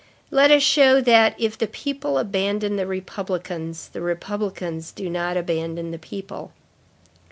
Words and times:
Let 0.31 0.49
us 0.49 0.63
show 0.63 0.99
that, 1.01 1.35
if 1.37 1.59
the 1.59 1.67
people 1.67 2.17
abandon 2.17 2.75
the 2.75 2.87
republicans, 2.87 3.87
the 3.89 4.01
republicans 4.01 4.91
do 4.91 5.11
not 5.11 5.37
abandon 5.37 5.91
the 5.91 5.99
people." 5.99 6.53